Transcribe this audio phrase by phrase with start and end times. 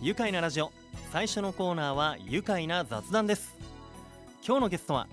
[0.00, 0.70] 愉快なラジオ。
[1.12, 3.56] 最初のコーナーは愉快な雑談です。
[4.46, 5.08] 今日のゲストは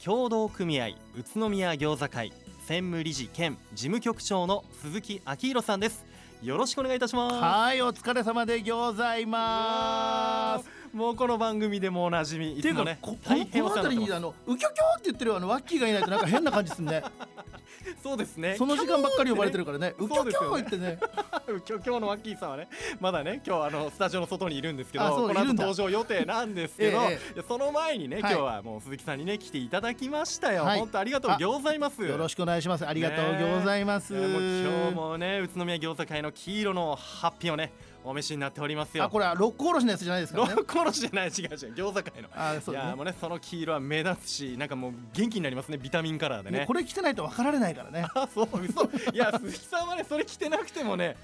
[0.00, 0.94] 協同組合宇
[1.34, 2.32] 都宮餃子会
[2.66, 6.04] 専務理事兼事務局長の鈴木昭弘さんです。
[6.42, 7.36] よろしくお願いいたします。
[7.36, 10.68] はいお疲れ様でぎょうざいます。
[10.92, 12.56] もうこの番組でもおなじみ。
[12.56, 17.02] いっていうか、つもねここの辺りにあのウキョキョって言ってるあのワッキーがいないとなんか変な感じですね。
[17.02, 17.47] ます
[18.02, 18.56] そうですね。
[18.56, 19.94] その時間ばっかり呼ばれてるからね。
[20.22, 20.98] うですよね言ってね。
[21.48, 22.68] 今日今日のワッキーさんはね
[23.00, 27.00] まだね今日あのスタジオの外にいるんですけどこの後登場予定なんですけど、
[27.46, 28.32] その前にね、はい。
[28.32, 30.78] 今日はもう鈴木さんにね来ていただきましたよ、はい。
[30.78, 32.04] 本当ありがとうございます。
[32.04, 32.86] よろしくお願いします。
[32.86, 37.72] ありがとうございます、今日もね宇都宮餃子会の黄色のハッピーをね
[38.08, 39.04] お召しになっておりますよ。
[39.04, 40.54] あこれは六甲おろしのやつじゃないですからね。
[40.54, 42.80] ロックおろしじゃない違う違う餃子会のいあそうね。
[42.80, 46.64] やもうねその黄色は目立つしなんかもう元気になりますねビタミンカラーでね。
[46.66, 48.06] これ着てないと分かられないからね。
[48.14, 51.16] あそう嘘いや鈴木さんはねそれ着てなくてもね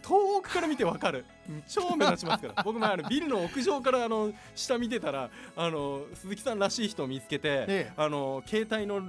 [0.00, 1.26] 遠くから見てわかる。
[1.68, 2.62] 超目立ちますから。
[2.64, 7.92] 僕もあのビルの屋上からあの下見てたらあの鈴木さんらしい人を見つけて、ええ。
[7.96, 9.02] あの携帯の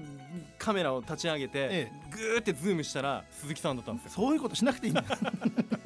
[0.57, 4.11] カメラを立ち上げて、えぐーってズームしたら鈴木さんだったんですよ。
[4.11, 5.03] そういうことしなくていいんだ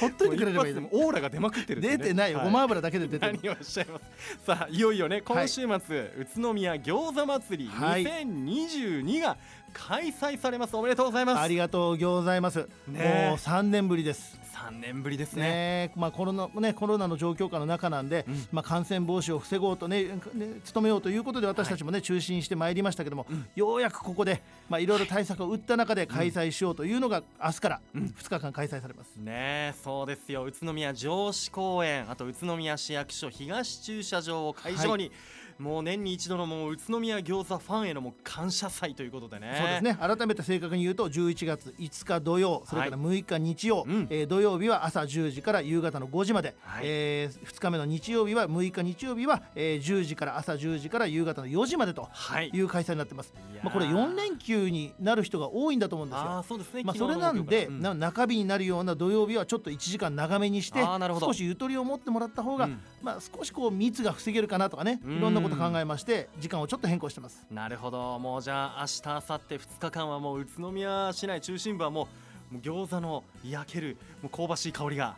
[0.00, 1.96] ほっといてくれればいいオーラが出まくってるね。
[1.96, 3.32] 出てないよ、はごま油だけで出てる。
[3.32, 4.04] 何をおっしゃいます。
[4.44, 8.04] さあいよいよね今週末、宇都宮餃子祭りはい。
[8.04, 9.36] 2022が
[9.72, 10.76] 開催されます。
[10.76, 11.40] おめでとうございます。
[11.40, 13.28] ありがとうございます、ねえ。
[13.30, 15.42] もう三年ぶりです3年ぶりですね。
[15.42, 18.46] ねまあ、コロナねコロナの状況下の中なんで、うん。
[18.52, 28.14] まあ、感染防止を防ごうとねね努めようということで私たちもね、中心してまいりましたけども、ようやくここで、まあ、いろいろ対策を打った中で開催しようというのが、明日からうん。
[28.18, 29.16] 2日間開催されます。
[29.16, 30.44] ねえそうですよ。
[30.44, 35.12] 宇都宮城址公園あと宇都宮市役所東駐車場を会場に、
[35.58, 39.54] もう年に一度のもう宇都宮餃子ファンへのもう感謝祭ということでね。
[39.58, 39.96] そうですね。
[40.00, 44.06] 改めて正確に言うと11月5日土曜それから6日日曜、うん。
[44.10, 46.84] えー土曜日は朝10時から夕方の5時まで、はい。
[46.86, 52.50] え2日目の日曜日は6日日曜日は、えー10時から朝10時から夕方の4時までとはい。
[52.52, 53.32] いう開催になってます。
[53.52, 53.64] いやー。
[53.64, 56.22] まあ、これ4連休になる人が多いんだと思うんですよ。
[56.24, 56.82] ああそうですね。
[56.84, 57.94] まあ、それなんで、木曜から。
[57.94, 60.80] な中日になるような土曜日はちょっと1時間長めにして
[61.20, 65.16] 少しゆとりを持ってもらった方が、うんまあ、少しこう密が防げるかなとかねうん。
[65.18, 67.46] いろんなこと考えまして時間をちょっと変更してます。
[67.50, 68.18] なるほど。
[68.18, 72.08] もうじゃあ明日明後日2日間はもう宇都宮市内中心部はも
[72.50, 75.16] うもう餃子の焼けるもう香ばしい香りが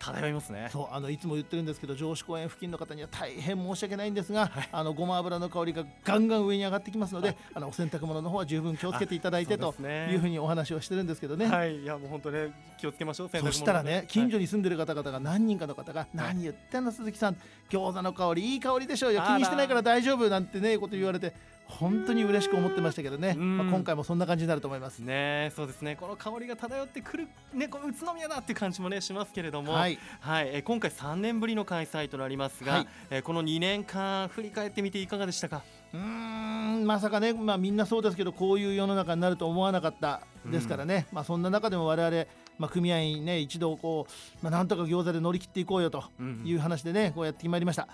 [0.00, 0.70] 漂いますね。
[0.72, 11.46] そうあのいつも言ってるんですけど上司公園付近の方には大変申し訳ないんですが、あのごま油の香りがガンガン上に上がってきますので、あのお洗濯物の方は十分気をつけていただいてというふうにお話をしてるんですけどね。
[11.46, 11.82] はい。
[11.82, 13.28] いやもう本当ね気をつけましょう。
[13.28, 17.36] そしたらね近所にに住んでる方々が何人かの方が「何言ってんの鈴木さん
[17.70, 19.22] 餃子の香りいい香りでしょうよ。
[19.26, 21.32] 気にしてないから大丈夫」なんてねこと言われて
[21.66, 23.58] 本当に嬉しく思ってましたけどね、うん。
[23.58, 24.98] まあ、今回もそんな感じになると思います。
[24.98, 25.94] ねそうですね。
[25.94, 29.74] この香りが漂ってくるねこの宇都宮だっていう感じもねしますけれども。
[29.74, 32.86] はい、はい、えー今回3年ぶりの開催となりますが、はい。
[33.10, 35.62] えーこの2年間振り返ってみていかがでしたか？
[35.94, 42.26] うーんまさかね、まあ、みんなそうですけどこういう世の中になると思わなかったですからね、まあ、そんな中でも我々、
[42.58, 47.88] まあ、組合員ね一度こう、まあ、なんとか餃子で乗り切っていこうよとうんいう話でねこうやってまいりました。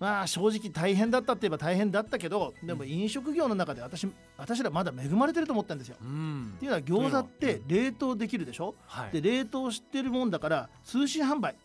[0.00, 5.96] まあ正直大変だったって言えば大変だったけどでも飲食業の中で私私らまだ恵まれてると思ったんですよ。
[6.00, 6.52] うん。
[6.56, 9.20] っていうのは餃子って冷凍できるでしょ、はい。
[9.20, 11.56] で冷凍してるもんだから通信販売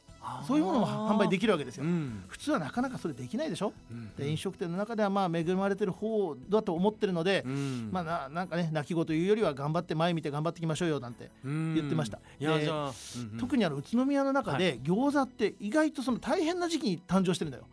[0.47, 1.83] そういうものも販売でききるわけですよ。
[1.83, 2.23] うん。
[2.27, 3.73] 普通はなかなかそれできないでしょ。
[3.91, 4.15] うん。
[4.15, 7.89] で飲食店の中ではまあ恵まれてる方だと思ってるので、うん。
[7.91, 11.75] まあななんかね泣き言というよりは頑張って前見て頑張っていきましょうよなんて、うん。
[11.75, 12.19] 言ってました。
[12.39, 13.39] うんうん。
[13.39, 17.65] 特にあの宇都宮の中で餃子って意外とその大変な時期に誕生してるんだよ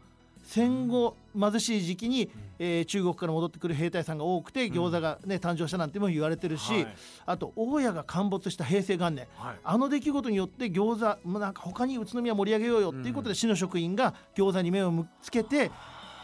[0.50, 2.28] 戦後貧しい時期に、
[2.58, 6.96] えー中国から戻ってくる兵隊さんが多くて餃子がね、誕生したなんても言われてるし、はい。
[7.24, 9.28] あと大家が陥没した平成元年。
[9.36, 9.56] はい。
[9.62, 15.70] あの出来事によって餃子まあなんか他に宇都宮盛り上げようよっていうことで市の職員が餃子に目を向つけて、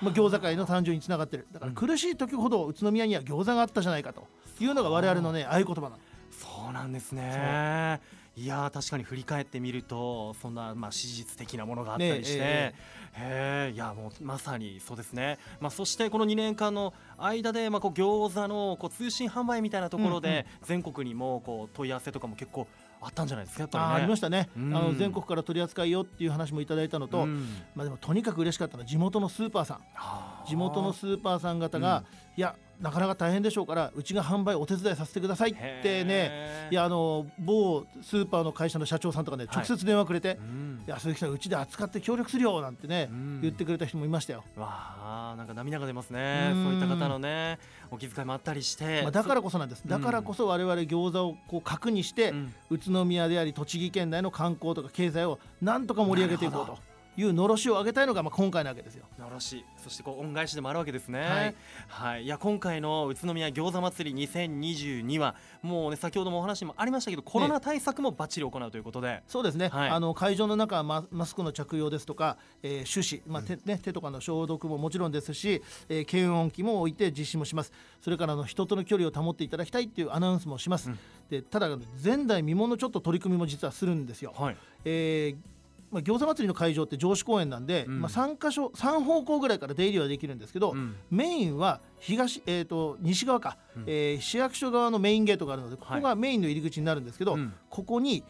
[0.02, 1.46] まあ、餃子界の誕生につながってる。
[1.52, 4.26] だから苦しい時ほど宇都宮には餃子があったじゃないかと
[4.58, 5.98] いうのが我々のね合言葉なの。
[6.32, 8.00] そうなんですね
[8.36, 12.74] いやー確かに振り返ってみるとそんなまあ史実的なものがあったりして、ね
[13.18, 22.66] へえいやもうまさにそうですね、まあ、そしてこの2年間の間で、まあ、こう餃子のこう通信販売みたいなところで、全国にもこう問い合わせとかも結構
[23.00, 23.90] あったんじゃないですかやっぱりね。
[23.94, 24.76] ありましたね、うん。
[24.76, 27.48] あの全国から取り扱いよっていう話もいただいたのと、うん。
[27.74, 29.76] まあ、でもとにかく嬉しかったのは地元のスーパーさん。
[29.78, 32.04] はあ地元のスーパーさん方が、
[32.36, 39.56] いやなかなか大変でしょうからうちが販売お手伝いさせてくださいってねいやあの某スーパーの会社の社長さんとかねはい。
[39.56, 40.82] 直接電話くれて、うん。
[40.86, 43.40] いや鈴木さんうちで扱って協力するよなんてね、うん。
[43.40, 46.64] 言ってくれた人もいましたよ、わあなんか涙が出ますねうん。
[46.64, 47.58] そういった方のね
[47.90, 49.82] お気遣いもあったりして、まあ、だからこそなんです。
[49.84, 49.90] うん。
[49.90, 52.54] だからこそ我々餃子をこう核にして、うん。
[52.70, 56.78] 宇都宮であり栃木県内の観光とか経済をなんとか盛り上げていこうと
[57.16, 59.04] いうのろしを上げたいのがまあ今回なわけですよ。
[59.18, 59.64] のろし。
[59.82, 61.20] そしてこう恩返しでもあるわけですね。
[61.20, 61.54] はい、
[61.88, 69.90] はい、いや今回の宇都宮餃子祭り2022はもうね先ほどもお話にもありましたけどコロナ対策もバッチリ行うということで、そうですね、はい。
[69.90, 77.72] あの会場の中はママスクの着用ですとか、えー手指、まあ手ね、手とかの消毒ももちろんですし、えー検温器も置いて実施もします。
[78.00, 80.98] それからあの人との距離を保っていただきたいっていうアナウンスもします、うん。
[81.30, 81.68] でただ
[82.02, 84.32] 前代未聞のちょっと取り組みも実はするんですよ。
[84.36, 84.56] はい。
[84.84, 85.55] えー
[85.96, 88.00] まあ、餃子祭りの会場って上司公園なんで、うん。
[88.02, 90.94] まあ、3箇所3方向ぐらいから出入りはできるんですけど、うん。
[91.10, 93.84] メインは東、えー、と西側か、うん。
[93.86, 97.54] えー市役所側のメインゲートがあるのでここがメインの入り口になるんですけど、うん。
[97.70, 98.22] ここに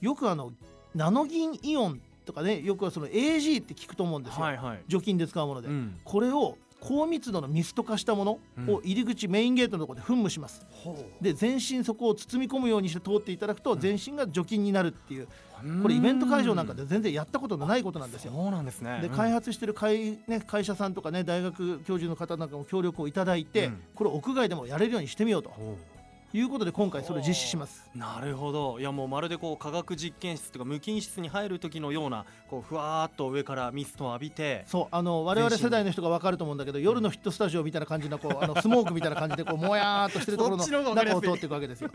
[0.00, 0.52] よくあの
[0.94, 5.98] ナノ銀イオンとかねよくはその AG って聞くと思うんですよ、はいはい、除菌で使うもので、うん。
[6.04, 10.66] これを高密度のミスト化したものを入り口、メインゲートのところで噴霧します。
[11.20, 15.28] で全身そこを包み込むようにして通っていただくと全身が除菌になるっていう
[15.82, 18.32] これイベント会場なんかで全然やったことのないことなんですよ。
[18.32, 18.98] そうなんですね。
[19.00, 19.14] でうん。
[19.14, 23.82] 開発してる会,、ね、会社さんとかね大学教授の方なんかも協力をいただいて、うん。
[23.94, 25.50] これを屋外でもやれるようにしてみようと。
[25.50, 25.76] ほ
[26.34, 27.90] いうことで今回それを実施します。
[27.94, 28.80] うなるほど。
[28.80, 34.64] いやもうまるでこう科学実験室とか無菌室に入る時のようなこうふわーっと上からミストを浴びて。
[34.66, 41.90] そうあの我々世代の人が分かると思うんだけど夜のヒットスタジオみたいな感じのこうあの スモークみたいな感じでこうもやーっとしてるところの中を通っていくわけですよ。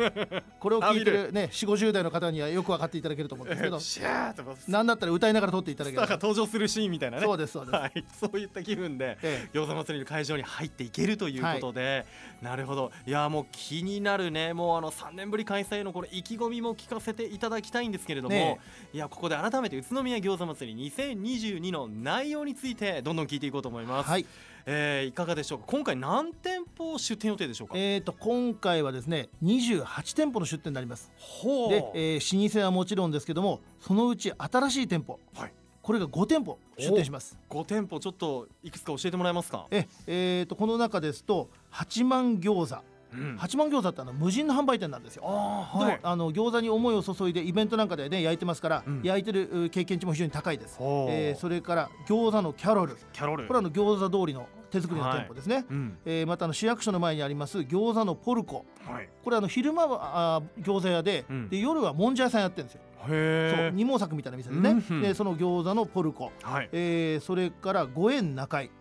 [0.59, 3.79] これを聞いてるね4 5 0代の方にはよく分かっていただけると思うんですけど。
[3.87, 4.55] シャーッとこう。
[4.57, 7.23] スなんだったら歌いながら通っていただけターがれば登場するシーンみたいなね。
[7.23, 7.75] そうですそうです。
[7.75, 9.57] はい、そういった気分でええ。
[9.57, 12.05] 餃子祭りの会場に入っていけるということで、
[12.41, 12.91] なるほど。
[13.05, 18.59] いやもう気になるねもうあの3年ぶり開催のこれ意気込みも聞かせていただきたいんですけれども、ね
[18.93, 24.25] いやここで改めて宇都宮餃子祭り2022の内容についてどんどん聞いていこうと思います、はい。
[24.65, 25.65] えーいかがでしょうか？
[25.67, 31.11] 今回何店舗出店予定でしょうか、えー、と今回はですね28店舗の出店になります。
[31.17, 31.69] ほう。
[31.69, 35.53] で、えー老舗はもちろんですけどもそのうち新しい店舗、はい。
[35.81, 37.37] これが5店舗出店します。
[37.49, 42.75] 5店舗ちょっといくつか教えてもらえますか、ええー、とこの中ですと八幡餃子。
[42.75, 42.96] うん
[43.37, 45.23] 八幡餃子ってあの無人の販売店なんですよ。
[45.23, 45.85] はい。
[45.85, 49.01] でもあの餃子に思いを注いでイベントなんかでね焼いてますから、うん。
[49.03, 50.77] 焼いてるう経験値も非常に高いです。
[50.79, 52.95] えーそれから餃子のキャロル。
[53.13, 53.47] キャロル。
[53.47, 55.65] これはあの餃子通りの手作りの店舗ですね。
[55.69, 55.97] うん。
[56.05, 58.65] えーまたあの市役所の前にあります餃子のポルコ。
[58.85, 59.09] はい。
[59.23, 61.49] これあの昼間はあー餃子屋で,、うん。
[61.49, 62.81] で夜はもんじゃ屋さんやってるんですよ。
[62.99, 65.01] そう二毛作みたいな店でね、うんうん。
[65.01, 68.65] でその餃子のポルコ、はい、えーそれから五円中井。
[68.65, 68.71] うん、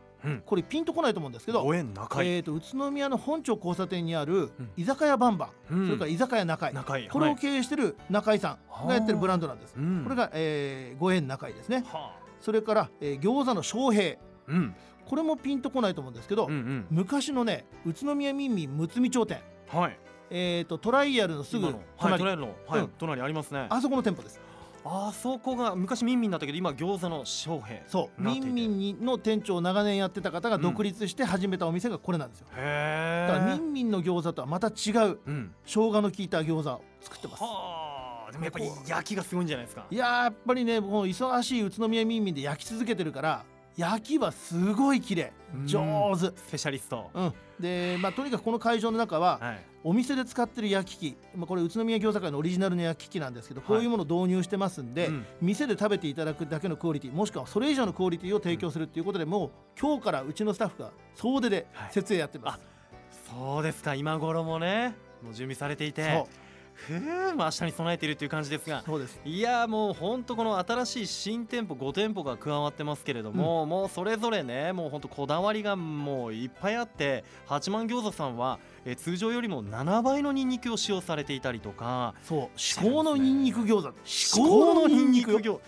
[0.45, 4.71] これピンとこないと思うんですけど、えー、と宇都宮の本町交差点にあるうん。
[4.77, 5.87] 居酒屋バンバン、うん。
[5.87, 7.37] それから居酒屋中井、中井これをはい。
[7.39, 9.75] 経営してる中井さんがやってるブランドなんです。
[9.77, 10.03] うん。
[10.05, 11.85] これが、えー、五円中井ですね。
[11.87, 14.13] はそれから、えー、餃子の昌平。
[14.13, 14.19] あ
[14.49, 14.75] うん。
[15.05, 16.87] これもピンとこないと思うんですけど、うんうん。
[16.91, 19.99] 昔のね宇都宮みんみんむつみ町店、はい。
[20.31, 21.79] えー、とトライアルのすぐ今の。
[21.79, 22.93] はい隣、トライアルのはい、うん。
[22.99, 23.67] 隣ありますね。
[23.71, 24.41] あそこの店舗です。
[24.89, 28.23] あそこが昔ミンミンだったけど今餃子の翔平そう。
[28.23, 28.49] なっていて。
[28.49, 32.47] みんみんにの店長を長年やってた方が独立して始めたお店がこれなんですよ。
[32.57, 35.55] へだからえみんみんの餃子とはまた違ううん。
[35.65, 37.43] 生姜の効いた餃子を作ってます。
[37.43, 39.87] はあでもやっぱり焼きがすごいんじゃないですか。
[39.91, 43.45] いやーやっぱりねもう忙しい宇都宮みんみんで焼き続けてるから
[43.77, 45.33] 焼きはすごい綺麗。
[45.55, 45.67] うん。
[45.67, 46.37] 上手。
[46.39, 47.11] スペシャリスト。
[47.13, 49.65] うん、でまあとにかくこの会場の中ははい。
[49.85, 53.69] お店で使ってる焼き器、まあ、これ宇都宮餃子会のオリジナルの焼き器なんですけど、はい。
[53.69, 55.27] こういうものを導入してますんで、うん。
[55.41, 59.51] 店で食べていただくだけのクオリティもしくはそれ以上のクオリティを提供するっていうことで、もう
[59.81, 61.93] 今日からうちのスタッフが総出ではい。
[61.93, 62.61] 設営やってます。
[63.31, 63.95] そうですか。
[63.95, 66.27] 今頃もねもう準備されていて
[66.77, 69.19] ふうまあ明日に備えているっていう感じですがそうです。
[69.25, 82.59] いやもう本当この新しい新店舗5店舗が加わってますけれども、もうそれぞれねもう本当こだわりがもういっぱいあって八幡餃子さんは、えー通常よりも7倍のニンニクを使用されていたりとかそう。
[82.59, 83.93] 至高のニンニク餃子。
[84.05, 85.59] 至至高のニンニクよ餃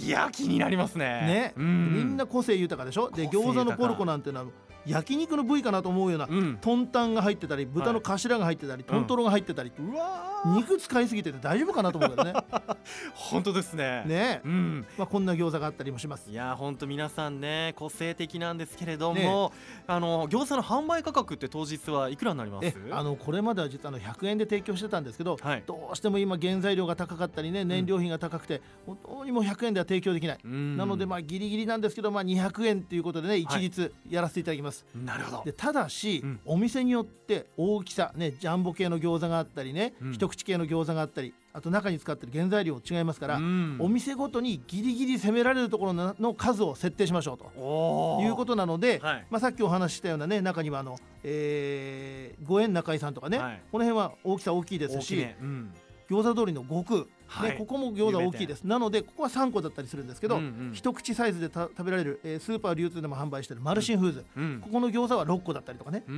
[0.00, 1.04] いや気になりますね。
[1.04, 3.10] ね、うん、みんな個性豊かでしょ？
[3.10, 4.46] で餃子のポルコなんていうのは
[4.88, 6.58] 焼肉の部位かなと思うような、うん。
[6.60, 10.56] トンタンが入ってたり豚の頭が入ってたり、トントロが入ってたり、うわー。
[10.56, 12.32] 肉使いすぎてて大丈夫かなと思うけどね。
[13.14, 14.04] 本当ですね。
[14.06, 14.40] ね。
[14.44, 14.86] うん。
[14.96, 16.30] まあ、こんな餃子があったりもします。
[16.30, 19.50] いや本当皆さんね個性的なんですけれども、ね。
[19.86, 22.66] あの餃子の販売価格って当日はいくらになります？
[22.66, 25.62] えあのこれまでは実はあの100円で提供してたんですけど、はい。
[25.66, 35.42] どうしても今原材料が高かったりね燃料費が高くて、本当にもう100円では提供できない、なのでまあギリギリなんですけど、まあ、200円ということでね一律やらせていただきます、なるほど。
[35.44, 36.40] でただし、うん。
[36.44, 40.12] お店によって大きさねジャンボ系の餃子があったりね、うん。
[40.12, 43.76] 一口系の餃子があったりあと中に使ってる原材料違いますから、うん。
[43.80, 48.22] お店ごとにギリギリ攻められるところのの数を設定しましょうと。
[48.22, 49.26] いうことなので、はい。
[49.30, 53.62] まあ、さっきお話ししたようなね中にはあの、えー、五円中井さんとかね、はい。
[53.72, 55.36] この辺は大きさ大きいですし、大きめ。
[55.40, 55.72] うん
[56.08, 57.04] 餃子通りの悟空。
[57.26, 57.50] はい。
[57.52, 58.64] でここも餃子大きいです。
[58.64, 60.70] なのでここは3個だったりするんですけど、うんうん。
[60.72, 64.60] 一口サイズでた食べられる、えースーパー流通でも販売しているマルシンフーズ、うん。
[64.62, 66.12] ここの餃子は6個だったりとかね、お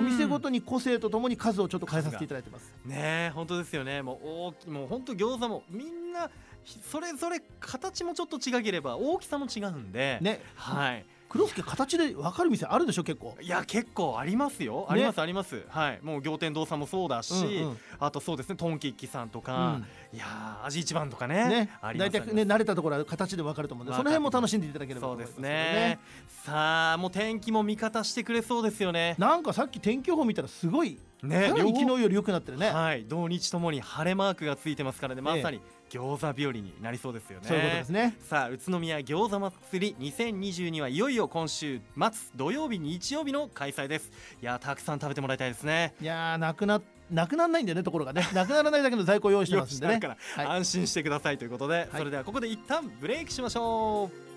[0.00, 2.72] 店ごとに個性とともに数をちょっと変えさせていただいてます。
[2.84, 2.96] ね
[3.28, 4.02] え本当ですよね。
[4.02, 6.30] もう大きもう本当餃子もみんな
[6.62, 10.40] ひそれぞれ形もちょっと違ければ大きさも違うんで、ね。
[10.54, 13.34] はい黒助形で分かる店あるでしょ結構。
[13.40, 15.64] いや結構ありますよ、ありますあります。
[15.66, 15.98] はい。
[16.02, 17.78] もう仰天堂さんもそうだし、うんうん。
[17.98, 19.80] あとそうですねトンキッキさんとか、
[20.12, 21.70] いやー味一番とかねね。
[21.96, 25.98] 大体ね慣れたところは形で分かると思うんでその辺も楽しんでいただければとそうです思いますけどね。
[26.44, 29.14] さあもう天気も味方してくれそうですよね。
[29.16, 33.04] なんかさっき天気予報見たらすごいね昨日両より良くなってるね、方はい。
[33.04, 35.22] 土日ともに晴れマークがついてますからね。
[35.22, 35.62] まさに
[35.92, 37.46] 餃子日和になりそうですよね。
[37.46, 38.16] そういうことですね。
[38.20, 44.10] さあ宇都宮餃子祭り2022はいよいよ今週末土曜日日曜日の開催です。
[44.40, 45.94] いやーたくさん食べてもらいたいですね。
[46.00, 46.80] いやーなくな
[47.10, 48.26] なくならないんだよねところがね。
[48.32, 50.00] なくならないだけの在庫を用意してますんでね。
[50.00, 50.46] からはい。
[50.46, 54.32] 安心してくださいということで、それではここで一旦ブレイクしましょう。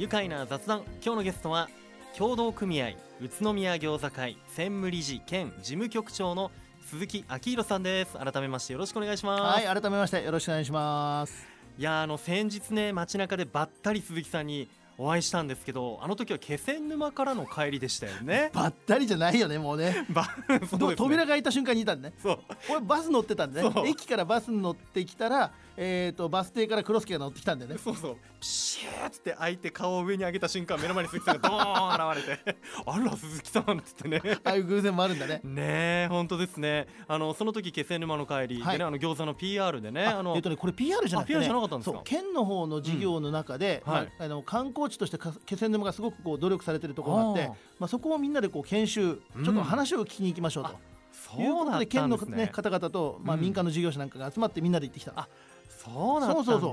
[0.00, 0.82] 愉快な雑談。
[1.04, 1.68] 今日のゲストは
[2.14, 6.50] 協同組合宇都宮餃子会専務理事兼事務局長の
[6.92, 8.18] 鈴木昭弘さんです。
[8.18, 9.64] 改めましてよろしくお願いします。
[9.66, 11.46] はい改めましてよろしくお願いします。
[11.78, 14.68] いやーあの先日ね街中でばったり鈴木さんに
[14.98, 18.50] お会いしたんですけどあの時は気仙沼からの帰りでしたよね。
[18.54, 20.06] ばったりじゃないよねもうね。
[20.10, 20.28] ば
[20.68, 20.96] そうね。
[20.96, 22.14] 扉が開いた瞬間にいたんでね。
[22.22, 22.38] そう。
[22.68, 23.70] 俺バス乗ってたんでね。
[23.86, 27.76] 駅からバスに乗ってきたら、えー、とバス停からクロスケが乗ってきたんでね。
[27.78, 28.16] そうそう。
[28.40, 32.56] ピシューって開いて顔を上に上げた瞬間目の前に鈴木さんがドーン現れて。
[32.86, 34.38] あら鈴木さんって言ってね。
[34.44, 35.40] ああいう偶然もあるんだね。
[35.44, 35.62] ね
[36.04, 36.86] え本当ですね。
[37.08, 38.72] あのその時気仙沼の帰り、はい。
[38.72, 41.96] でねあの餃子の PR でねあのえっとねこれ PR じゃなくて、ね、なかったんですか？
[41.96, 43.92] そう県の方の事業の中で、うん。
[43.92, 44.04] はい。
[44.04, 47.48] まあ、あの観光地としてか気仙沼がすごくこう努力されてるところがあって
[47.78, 50.91] まあ、そこをみんなでこう研修うんちょっと話を聞きに行きましょうと。
[51.30, 53.42] そういうことだったで県の、方々と、まあ、うん。
[53.42, 55.28] 民間の事業者なんかが集まってみんなで行ってきた、あ
[55.68, 56.44] そうだったんだ。
[56.44, 56.72] そうそう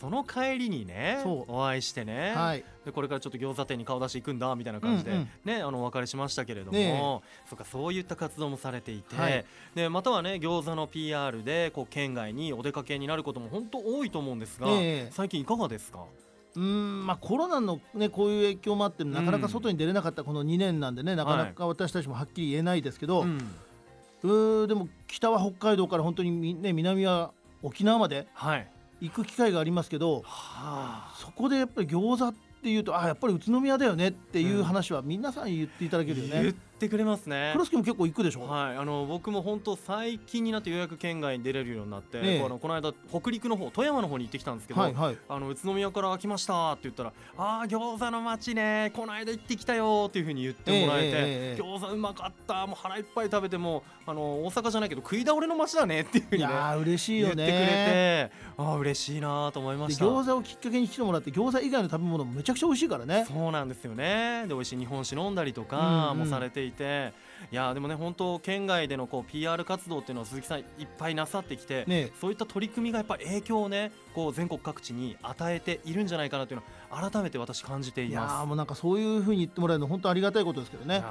[0.00, 1.52] その帰りにねそう。
[1.52, 2.64] お会いしてね、はい。
[2.84, 5.28] でこれからちょっと餃子店に顔出し行くんだみたいな感じで、うんうん。
[5.44, 9.44] ねあのお別れしましたけれども、ねそうかそういった活動もされていて、はい。
[9.74, 15.08] でまたはね餃子の PR でこう県外にお出かけになることも本当多いと思うんですが、ええ。
[15.10, 16.04] 最近いかがですか？
[16.56, 23.38] うーんまあコロナのねこういう影響もあってなかなか外に出れなかったこの2年なんでね、なかなか私たちもはっきり言えないですけど、うん。
[23.38, 28.70] うーでも北は北海道から本当にみ、ね、南は沖縄まではい。
[29.00, 31.14] 行く機会がありますけどはあ。
[31.18, 36.86] そこでやっぱり餃子っていうとあやっぱり宇都宮だよねっていう話は皆さん言っていただけるよ言っね。
[36.86, 37.54] てくれますね。
[37.54, 42.38] も結構行くでしょ、はい、あの僕も本当最近になってようやく県外に出れるようになって、ええ。
[42.38, 45.16] こうあのこの間北陸の方富山の方に行ってきたんですけど、はいはい。
[45.28, 51.20] あの宇都宮から来ましたって言ったら「ああ餃子の街ねこの間行ってきたよ」っていう風に言ってもらえて、ええええ
[51.52, 58.30] ええ餃子うまかったもう腹いっぱい食べてもあの大阪じゃないけど食い倒れの街だねっていう風にねいやー嬉しいよ言ってくれね。
[58.30, 60.04] てああ嬉しいなと思いまでした。
[60.04, 63.24] 餃子をきっかけに来てもらって餃子以外の食べ物もめちゃくちゃ美味しいからね。
[63.28, 64.44] そうなんですよね。
[64.46, 67.12] で美味しい日本酒飲んだりとかもされていて、
[67.52, 70.64] いやーでもね本当県外でのこう PR 活動っていうのは鈴木さんいっ
[70.98, 78.32] ぱいなさってきて、ねそういった取り組みがやっぱり影響をねこう全国各地に与えているんじゃないかなというのを改めて私感じていいやます。
[78.34, 81.00] ーもうなんかそういう風に言ってもらえるの本当ありがたいことですけどね。
[81.00, 81.04] ね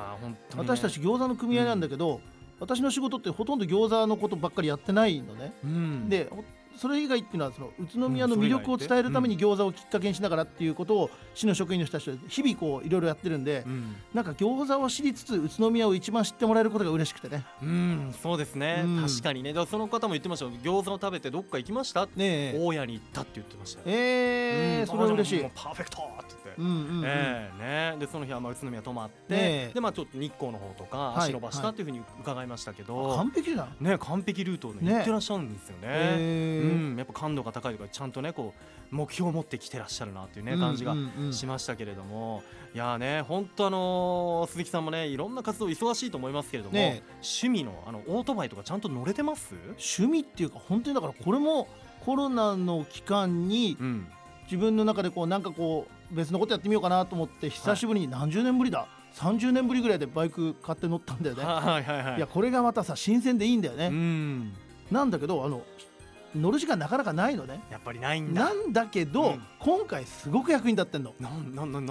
[0.57, 2.21] 私たち餃子の組合なんだけど、
[2.59, 5.53] 私の仕事ってほとんど餃子のことばっかりやってないのね。
[5.63, 6.43] うん、でほ
[6.79, 13.95] それ以外っていうのはその宇都宮の魅力を伝えるために餃子をきっかけにしながらっていうことを市の職員の人たちと日々こういろいろやってるんで、うん。
[14.13, 17.45] なんか餃子を知りつつ宇都宮を一番知ってもらえることが嬉しくてね。
[17.61, 19.01] うん、そうですね、うん。
[19.05, 19.53] 確かにね。
[19.69, 20.51] その方も言ってましたよ。
[20.63, 22.05] 餃子を食べてどっか行きました？
[22.05, 22.57] ねえ。
[22.57, 24.87] 大家に行ったって言ってましたよ、えー、うん。
[24.87, 25.45] それは嬉しい。
[25.53, 26.61] パーフェクトって言って。
[26.61, 27.03] うんうんうん。
[27.05, 29.71] ええね、でその日はまあ宇都宮泊まって、ねえ。
[29.73, 31.23] でまあちょっと日光の方とかはい。
[31.29, 33.75] 足伸ばしたっていうふうに伺いましたけど、完璧じゃん。
[33.83, 35.81] ね完璧ルートをねね行ってらっしゃるんですよね。
[35.83, 38.53] えーうん、やっぱ感度が高いとかちゃんとねこ
[38.91, 40.95] う目標を持ってきてらっしゃるなっていうね感じが
[41.31, 49.55] しましたけれども、いやーね本当あのー鈴木さんもねいろんな活動忙しいと思いますけれども、ね趣味のあのオートバイとかちゃんと乗れてます？
[49.77, 51.67] 趣味っていうか本当にだからこれも
[52.05, 54.07] コロナの期間にうん、
[54.45, 61.43] 自分の中でこうなんかこう別のことやってみようかなと思って久しぶりに何十年ぶりだ、30年ぶりぐらいでバイク買って乗ったんだよね。
[61.43, 62.17] はいはいはい。
[62.17, 63.87] いやこれがまたさ新鮮でいいんだよね。
[63.87, 64.53] うん、
[64.89, 65.61] なんだけどあの
[66.35, 67.61] 乗る時間なかなかないのね。
[67.71, 68.45] やっぱりないんだ。
[68.45, 71.13] なんだけど、うん今回すごく役に立ってんの。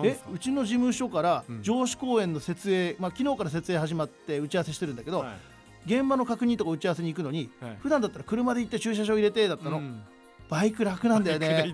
[0.05, 0.19] え？
[0.33, 5.37] うちの事務所からうん上司公演の設営、まあ、昨日から設営始まって打ち合わせしてるんだけど、はい
[5.87, 10.03] 現場の確認とか打ち合わせに行くのにはい普段だったら車で行って駐車場入れてだったの、うん
[10.49, 11.73] バイク楽なんだよね。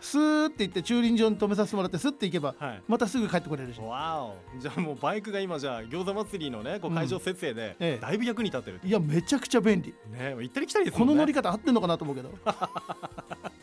[0.00, 2.82] スーって行って駐輪場に止めさせてもらってスッて行けばはい。
[2.86, 3.80] またすぐ帰ってこれるし。
[3.80, 4.60] わお。
[4.60, 7.98] じゃあもうバイクが今じゃあ餃子祭りのねこう会場設営でええ。
[8.00, 9.94] だいぶ役に立ってるいやめちゃくちゃ便利。
[10.10, 12.30] ね行ったり来たりですこの乗り方合ってんのかなと思うけど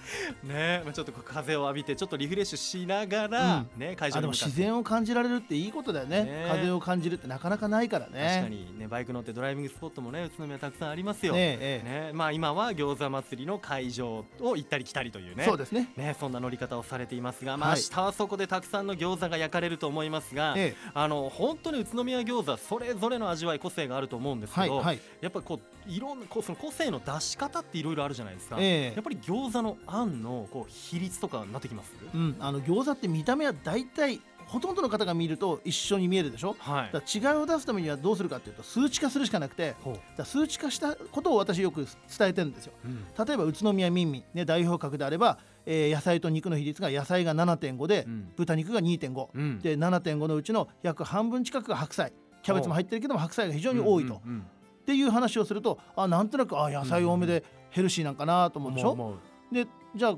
[0.44, 6.24] ねまあちょっと風を浴びてちょっとリフレッシュしながらね会場あでも自然を感じられるっていいことだよね。
[6.24, 6.46] ね。
[6.50, 8.42] 風を感じるってなかなかないからね。
[8.42, 11.34] 確かにねバイク乗ってドライビングスポットもね宇都宮たくさんありますよ。
[11.34, 15.46] ねええねまあ今は餃子祭りの会場を行ったり来たりというね。
[15.46, 15.92] そうですね。
[15.96, 17.80] ね、そんな乗り方をされていますが、まあ、はい。
[17.82, 25.00] 明日はそこでたくさんの餃子が焼かれると思いますが、えあの本当に宇都宮餃子それぞれの味わい個性があると思うんですけど、えはいはい。
[25.22, 28.94] やっぱこういろんなこうその個性の出し方っていろいろあるじゃないですか、ええ。
[28.96, 36.58] やっぱり餃子のあんのこう比率とかになってきます、うんあの餃子って見た目は大体ほとんどの方が見ると一緒に見えるでしょ？
[36.60, 36.90] はい。
[36.92, 40.00] だから違いを出すためにはどうするかっていうと数値化するしかなくてほう。
[40.18, 42.74] だ数値化したことを私よく伝えてるんですよ。
[42.84, 43.26] うん。
[43.26, 48.32] 例えば宇都宮みんみん、ね、代表格であれば、えー野菜と肉の比率が野菜が7.5で、うん。
[48.36, 49.60] 豚肉が2.5、うん。
[49.62, 52.12] で7.5のうちの約半分近くが白菜。
[52.44, 54.46] キャベツも入ってるけども白菜が非常に多いと、っうんうん
[54.84, 59.20] ていう話をするとあなんとなくあ野菜多めでヘルシーなんかなと思うでしょ、思う思う
[59.52, 60.18] でじゃあ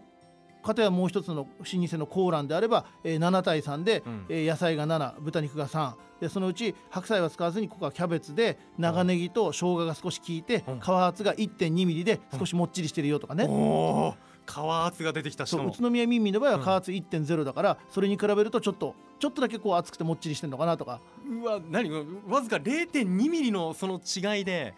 [0.62, 4.26] 片やもう一つの老舗のコーランであれば、えー7対3で、うん。
[4.30, 10.80] えー野菜が7豚肉が3でそのうち白菜は使わずにここはキャベツで長ネギと生姜が少し効いて、うん。
[10.80, 16.60] 皮厚が1.2ミリで少しもっちりしてるよとかね、おー皮厚が出てきたしう宇都宮みんみんの場合うん。
[16.60, 21.02] は加圧1.0だから、それに比べるとちょっとちょっとだけこう厚くてもっちりしてるのかなとか。
[21.30, 21.90] うわ何？
[22.30, 24.74] わずか0.2ミリのその違いで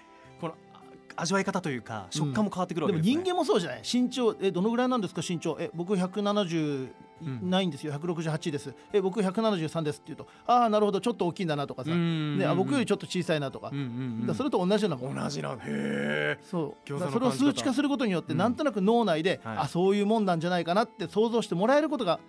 [1.15, 3.81] 味わい方というか食感も変わってくるわけですね、でも人間もそうじゃない？
[3.81, 5.21] 身長えどのぐらいなんですか？
[5.27, 5.57] 身長。
[5.59, 6.89] え僕170
[7.21, 7.93] うんないんですよ。
[7.93, 8.73] 168です。
[8.91, 10.99] え僕173ですって言うとああなるほど。
[10.99, 13.87] ちょっと大きいんだなとかさ、ね、あ僕よりちょっと小さいなとか,、うんうんう
[14.23, 14.27] ん。
[14.27, 16.99] だそれと同じような同じなんへえそう。
[17.09, 18.39] それを数値化することによってうん。
[18.39, 19.57] なんとなく脳内で、はい。
[19.59, 22.19] あそういうもんなんじゃないかなって想像してもらえることが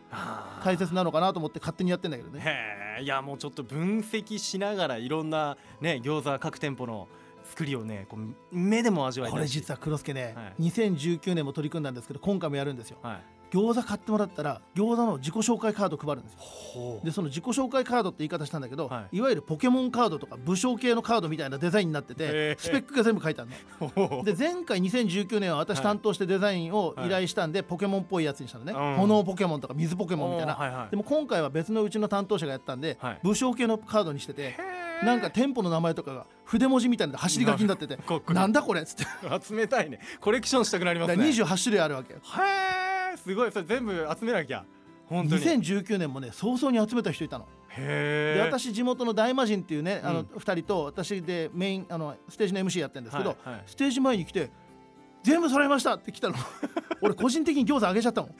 [0.64, 2.40] 大切なのかなと思って勝手にやってんだけどね。
[2.44, 7.08] へえいやもうちょっと分析しながらいろんなね餃子各店舗の
[7.50, 10.70] 作りをねこう目でも味わいこれ実は黒助ね、はい。
[10.70, 12.98] 2019年も取り組んだんですけど今回もやるんですよ。
[13.02, 13.22] はい。
[13.48, 16.38] 餃子買ってもらったら餃子の自己紹介カード配るんですよ。
[16.40, 19.20] ほでその自己紹介カードって言い方したんだけど、、はい。
[19.20, 22.58] わゆるポケモンカードとか武将系のカードみたいなデザインになってへてー。
[22.58, 23.88] スペックが全部書いてあるの。
[23.88, 28.96] ほで前回2019年は私はい担当してデザインを依頼したんで、ポケモンっぽいやつにしたのね、うん。
[28.96, 30.90] 炎ポケモンとか水ポケモンみたいな、はいはい。
[30.90, 33.20] でも今回は別のうちの担当者がやったんで、はい。
[33.22, 37.98] 武将系のカードにしててへなんか店舗の名前とかが筆文字みたいなので走り書きになってて
[38.32, 39.04] なんだこれっつって。
[39.24, 40.00] え集めたいね。
[40.20, 41.24] コレクションしたくなりますね。
[41.24, 42.20] 28種類あるわけよ。
[42.20, 43.52] へえすごい。
[43.52, 44.64] それ全部集めなきゃ。
[45.06, 45.42] 本当に。
[45.42, 47.46] へ2019年もね早々に集めた人いたの。
[47.78, 53.62] えで私地元の大魔神っていうねあのうん2人と私でメインあのステージの MC やってるんですけど、はいはい。
[53.66, 54.50] ステージ前に来て
[55.22, 56.34] 「全部揃いました!」って来たの。
[57.02, 58.34] 俺個人的に餃子あげちゃったもん。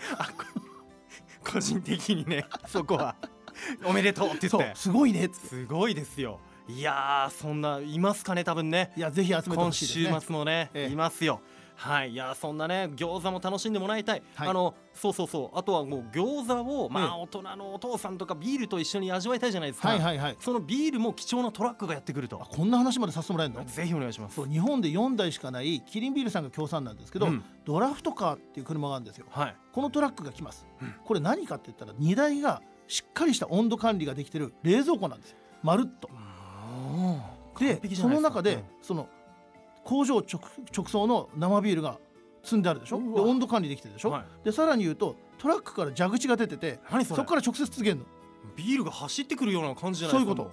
[1.44, 3.14] 個人的にねそこは
[3.84, 4.72] おめでとうって言って。
[4.74, 5.28] すごいね。
[5.32, 6.40] すごいですよ。
[6.68, 8.92] いやーそんないますかね多分ね。
[8.96, 10.20] いやぜひ集めてほ今週しいですね。
[10.20, 10.92] 末もね、ええ。
[10.92, 11.40] いますよ。
[11.76, 12.12] はい。
[12.12, 14.48] いやーそんなね餃子も楽しんでもらいたい、はい。
[14.48, 15.58] あのそうそうそう。
[15.58, 20.36] あとはもう餃子をまええあ大人のお父さんとかビールと一緒に味わいたいじゃないですか、はいはいはい。
[20.40, 22.40] そのビールも貴重なトラックがやってくると。
[22.42, 23.64] あこんな話までさせてもらえるの？
[23.64, 24.44] ぜひお願いします。
[24.48, 27.44] 日本で4台しかないキリンビールさんが協賛なんですけど、うん。
[27.64, 29.26] ドラフトカーっていう車があるんですよ。
[29.30, 29.56] はい。
[29.72, 30.94] このトラックが来ます、うん。
[31.04, 35.36] これ何かって言ったら荷台がしっかりした温度管理ができてる冷蔵庫なんですよ。
[35.62, 36.08] まるっと。
[37.58, 39.08] でその中で、その
[39.84, 40.40] 工場直
[40.76, 41.98] 直送の生ビールが
[42.42, 42.98] 積んであるでしょ？
[42.98, 44.44] で温度管理できてるでしょ、はい。
[44.44, 48.02] でさらに言うとトラックから蛇口が出てて何そこから直接つけるの。
[48.54, 50.52] ビールが走ってくるような感じじゃないですかそういう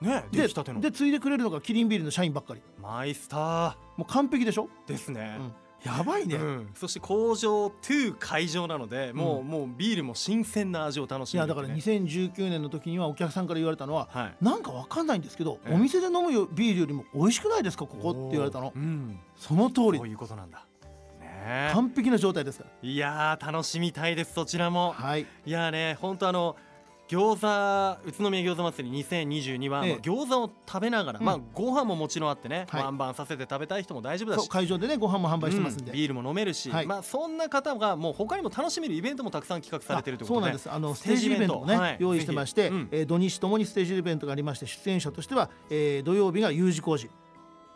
[0.00, 0.06] と。
[0.06, 0.80] ねで出来たての。
[0.80, 2.62] で継いでくれるのがキリンビールの社員ばっかり。
[2.80, 5.52] マイスタもう完璧でしょ、ーですね、うん
[5.84, 9.46] やばいね、うん、そして工場2会場なのでもう,、うん。
[9.48, 14.44] もうビールも新鮮な味を楽しいやだからめるってね2019年の時にはお客さんから言われたのははい。
[14.44, 15.74] なんかわかんないんですけど、ええ。
[15.74, 18.72] お店で飲むよビールよりも美味しくないですかここって言われたの。
[18.74, 19.18] うん。
[19.36, 19.98] その通り。
[19.98, 20.66] そういうことなんだ。
[21.20, 24.94] ね完璧な状態ですかいやー楽しみたいですそちらも。
[24.98, 25.26] らはい。
[25.44, 26.56] いやーね本当あの
[27.12, 29.92] 餃子宇都宮餃子祭り2022は、ええ。
[29.92, 31.26] まあ餃子を食べながら、うん。
[31.26, 32.82] まあご飯ももちろんあってね、はい。
[32.84, 34.48] ワンバンさせて食べたい人も大丈夫だし。
[34.48, 35.96] 会場でねご飯も販売してますんで、うん。
[35.96, 36.86] ビールも飲めるし、はい。
[36.86, 40.70] まあそんな方がもう他にも楽しめるイベントもたくさん企画されてるということであそうなんです。
[40.70, 41.60] あのステージイベント。
[41.60, 41.96] もね、はい。
[41.98, 42.88] 用意してまして、うん。
[42.90, 47.10] えー土日ともにステージイベントがありまして出演者としては、えー土曜日が U 字工事、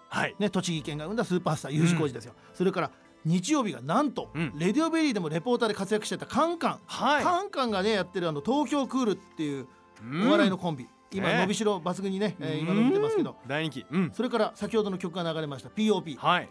[0.08, 0.34] はい。
[0.38, 2.90] ね、栃木県が生んだスーパースター U 字工事ですよ、それから
[3.26, 4.52] 日曜日がなんと、うん。
[4.56, 7.24] レディオベリーでもレポーターで活躍してたカンカン、はい。
[7.24, 9.66] カンカンがねやってるあの東京クールっていう
[10.02, 10.28] うん。
[10.28, 11.38] お笑いのコンビ、今、ね。
[11.40, 13.36] 伸びしろ抜群にね、えー今伸びてますけど。
[13.42, 13.86] うん大人気。
[13.90, 14.10] うん。
[14.12, 16.48] それから先ほどの曲が流れました POP はい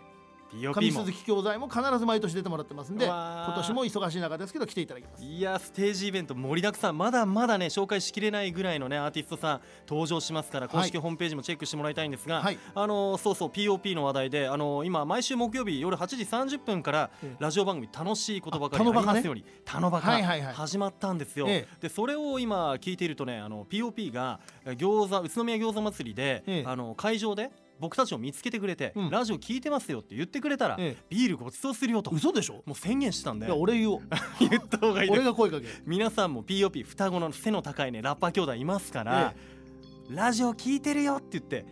[0.53, 5.23] 上鈴木教材も必ず毎年出てもらってますんで今年も忙しい中ですけど来ていただきます。
[5.23, 6.97] いやステージイベント盛りだくさん。
[6.97, 12.57] まだまだね紹介しきれないぐらいのねアーティストさん登場しますから公式ホームページもチェックしてもらいたいんですが、はい。
[12.73, 17.35] あのそうそう POP の話題であの今毎週木曜日夜8時30分からええ。
[17.39, 20.53] ラジオ番組楽しいことばかりありますようにタノバカはいはいはい。
[20.53, 26.63] 始まったんですよ、えでそれを今聞いているとねあの POP がえ餃子宇都宮餃子祭りで、ええ。
[26.65, 29.09] あの会場で僕たちを見つけてくれて、うん。
[29.09, 31.03] ラジオ聞いてますよって言ってくれたら、ええ。
[31.09, 32.11] ビールごちそうするよと。
[32.11, 32.63] 嘘でしょ？
[32.65, 34.01] もう宣言したんでいや俺言おう。
[34.39, 35.67] 言った方がいいです俺が声かけ。
[35.67, 39.33] る皆さんも POP 双子の背の高いねラッパー兄弟いますから、
[40.09, 41.65] ラジオ聞いてるよって言って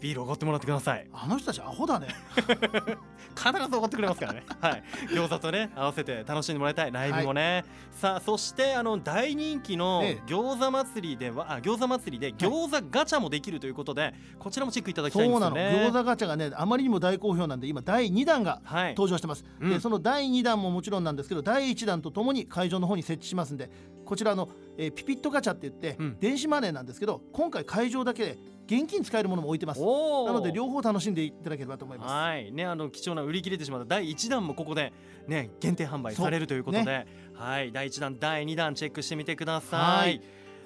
[0.00, 1.06] ビールおごってもらってください。
[1.12, 2.08] あの人たちアホだね。
[3.36, 4.44] 必ずおごってくれますからね。
[4.60, 4.82] はい。
[5.10, 6.92] 餃子とね 合わせて楽しんでもらいたい。
[6.92, 10.22] ライブもね、さあそしてあの大人気のええ。
[10.26, 15.90] 餃子祭りではあ餃子祭りで餃子ガチャもできるということで、こちらもチェックいただきたいんですそうなよねの。
[15.90, 18.88] 餃子ガチャがねあまりにも大好評なんで今第2弾がはい。
[18.90, 19.70] 登場してます、うん。
[19.70, 23.70] でその第2弾ももちろんなんですけど第1弾とともに会場の方に設置しますんで
[24.04, 26.18] こちらの、えーピピットガチャって言って、うん。
[26.20, 29.80] 電子マネーなんですけど今回会場だけで現金使えるものも置いてます。
[29.80, 32.12] なので両方楽しんでいただければと思います。
[32.12, 32.52] はい。
[32.52, 34.92] ねあの貴重な売り切れてしまった第1弾もここで
[35.26, 37.72] ね限定販売されるということで、そうはい。
[37.72, 40.16] 第1弾第2弾チェックしてみてくださはい。
[40.16, 40.20] い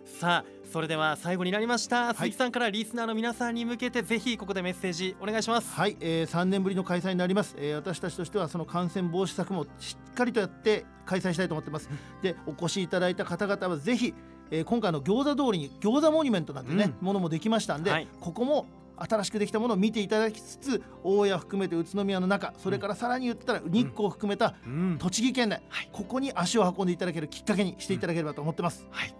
[0.04, 5.72] さあそれでは最後になりました、鈴木さんからリスナーの皆さんに向けてぜひここでメッセージお願いします。
[5.72, 11.88] はい、えー、3年ぶりの開催になります、えー私たちとしてはその感染防止策もしっかりとやって開催したいと思ってます。
[12.22, 14.14] でお越しいただいた方々はぜひ、
[14.50, 18.08] えー今回の餃子通りに餃子モニュメントなんてね、うものもできましたんで、はい。
[18.20, 24.98] ここも新しくできたものを見ていただきつつ大谷含めて宇都宮の中それからさらに言ったら日光を含めたうん。
[24.98, 25.88] 栃木県内、はい。
[25.92, 29.14] ここに足を運んでいただけるきっかけにしていただければと思ってます、はい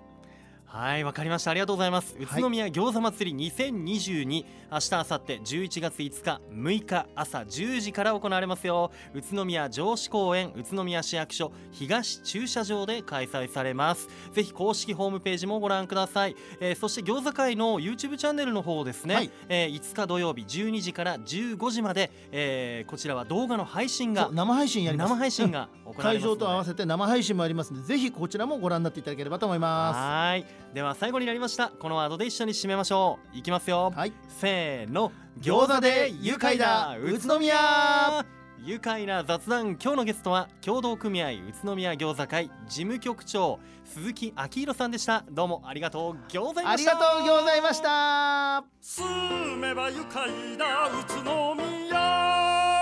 [0.73, 1.51] はいわかりました。
[1.51, 2.17] ありがとうございます。
[2.19, 4.25] 宇都宮餃子祭り2022
[4.71, 8.91] 明日明後日11月5日6日朝10時から行われますよ。
[9.13, 14.09] 宇都宮城址公園宇都宮市役所東駐車場で開催されます。
[14.33, 19.31] ぜひ公式ホームページもご覧ください、えーそして餃子会の YouTube チャンネルの方ですね、はい。
[19.49, 25.11] えー5日土曜日12時から15時まで、えーこちらは動画の配信が生配信やります。
[25.11, 31.69] 生配信が行われます会場と合わせせて生配信もありますのでぜひこちらもご覧になっていただければと思いまはいでは最後になりました。
[31.69, 33.37] このワードで一緒に締めましょう。
[33.37, 33.91] いきますよ。
[33.93, 34.13] すはい。
[34.29, 35.11] せーの。
[35.41, 36.97] 餃子で愉快だ。
[37.03, 38.25] 宇都宮。
[38.65, 39.79] 愉快な雑談。
[39.83, 45.25] 今日のゲストは協同組合宇都宮餃子会事務局長鈴木明宏さんでした。
[45.31, 48.63] どうもありがとう餃子ありがとうございました。
[48.81, 52.80] 住めば愉快な宇都宮